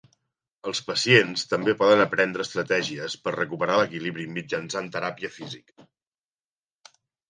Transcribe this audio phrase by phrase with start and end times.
[0.69, 5.91] Els pacients també poden aprendre estratègies per recuperar l'equilibri mitjançant teràpia física.